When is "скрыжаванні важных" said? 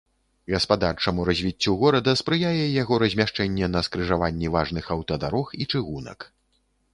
3.89-4.85